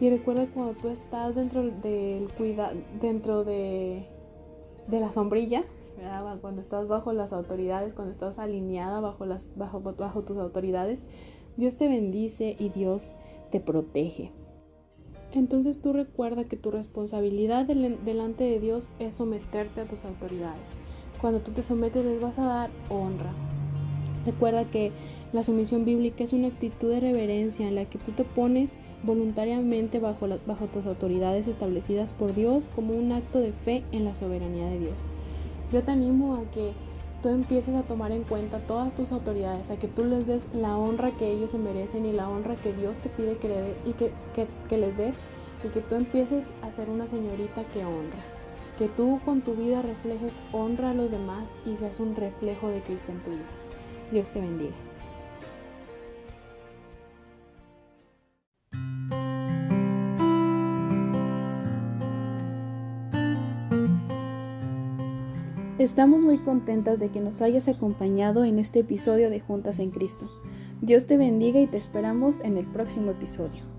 Y 0.00 0.10
recuerda 0.10 0.46
cuando 0.46 0.74
tú 0.74 0.88
estás 0.88 1.34
dentro 1.34 1.62
del 1.62 2.28
cuida, 2.38 2.72
dentro 3.00 3.44
de, 3.44 4.06
de 4.86 5.00
la 5.00 5.10
sombrilla, 5.12 5.64
cuando 6.40 6.60
estás 6.60 6.88
bajo 6.88 7.12
las 7.12 7.32
autoridades, 7.32 7.94
cuando 7.94 8.12
estás 8.12 8.38
alineada 8.38 9.00
bajo, 9.00 9.26
las, 9.26 9.56
bajo, 9.56 9.80
bajo 9.80 10.22
tus 10.22 10.38
autoridades, 10.38 11.02
Dios 11.56 11.76
te 11.76 11.88
bendice 11.88 12.56
y 12.58 12.68
Dios 12.68 13.12
te 13.50 13.60
protege. 13.60 14.30
Entonces 15.32 15.80
tú 15.80 15.92
recuerda 15.92 16.44
que 16.44 16.56
tu 16.56 16.70
responsabilidad 16.70 17.66
delante 17.66 18.44
de 18.44 18.60
Dios 18.60 18.88
es 18.98 19.14
someterte 19.14 19.82
a 19.82 19.86
tus 19.86 20.04
autoridades. 20.04 20.74
Cuando 21.20 21.40
tú 21.40 21.52
te 21.52 21.62
sometes 21.62 22.04
les 22.04 22.20
vas 22.20 22.38
a 22.38 22.46
dar 22.46 22.70
honra. 22.88 23.32
Recuerda 24.24 24.64
que 24.64 24.92
la 25.32 25.42
sumisión 25.42 25.84
bíblica 25.84 26.24
es 26.24 26.32
una 26.32 26.48
actitud 26.48 26.90
de 26.90 27.00
reverencia 27.00 27.68
en 27.68 27.74
la 27.74 27.84
que 27.84 27.98
tú 27.98 28.12
te 28.12 28.24
pones 28.24 28.74
voluntariamente 29.02 30.00
bajo, 30.00 30.28
bajo 30.46 30.66
tus 30.66 30.86
autoridades 30.86 31.46
establecidas 31.46 32.12
por 32.12 32.34
Dios 32.34 32.68
como 32.74 32.94
un 32.94 33.12
acto 33.12 33.38
de 33.38 33.52
fe 33.52 33.84
en 33.92 34.04
la 34.04 34.14
soberanía 34.14 34.66
de 34.68 34.78
Dios. 34.80 34.98
Yo 35.72 35.82
te 35.82 35.90
animo 35.90 36.36
a 36.36 36.50
que 36.50 36.72
tú 37.22 37.28
empieces 37.28 37.74
a 37.74 37.82
tomar 37.82 38.12
en 38.12 38.24
cuenta 38.24 38.60
todas 38.60 38.94
tus 38.94 39.12
autoridades, 39.12 39.70
a 39.70 39.78
que 39.78 39.88
tú 39.88 40.04
les 40.04 40.26
des 40.26 40.46
la 40.54 40.76
honra 40.76 41.12
que 41.12 41.30
ellos 41.30 41.50
se 41.50 41.58
merecen 41.58 42.06
y 42.06 42.12
la 42.12 42.28
honra 42.28 42.56
que 42.56 42.72
Dios 42.72 42.98
te 43.00 43.08
pide 43.08 43.36
que, 43.36 43.48
le 43.48 43.74
y 43.84 43.92
que, 43.94 44.12
que 44.68 44.78
les 44.78 44.96
des 44.96 45.16
y 45.64 45.68
que 45.68 45.80
tú 45.80 45.96
empieces 45.96 46.50
a 46.62 46.70
ser 46.70 46.88
una 46.88 47.06
señorita 47.06 47.64
que 47.64 47.84
honra. 47.84 48.24
Que 48.78 48.86
tú 48.88 49.20
con 49.24 49.42
tu 49.42 49.54
vida 49.54 49.82
reflejes 49.82 50.40
honra 50.52 50.90
a 50.90 50.94
los 50.94 51.10
demás 51.10 51.54
y 51.66 51.74
seas 51.74 51.98
un 51.98 52.14
reflejo 52.14 52.68
de 52.68 52.80
Cristo 52.80 53.10
en 53.10 53.22
tu 53.22 53.30
vida. 53.30 53.46
Dios 54.12 54.30
te 54.30 54.40
bendiga. 54.40 54.87
Estamos 65.88 66.22
muy 66.22 66.36
contentas 66.36 67.00
de 67.00 67.08
que 67.08 67.18
nos 67.18 67.40
hayas 67.40 67.66
acompañado 67.66 68.44
en 68.44 68.58
este 68.58 68.80
episodio 68.80 69.30
de 69.30 69.40
Juntas 69.40 69.78
en 69.78 69.90
Cristo. 69.90 70.30
Dios 70.82 71.06
te 71.06 71.16
bendiga 71.16 71.62
y 71.62 71.66
te 71.66 71.78
esperamos 71.78 72.42
en 72.42 72.58
el 72.58 72.66
próximo 72.66 73.12
episodio. 73.12 73.77